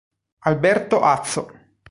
[0.39, 1.45] Alberto Azzo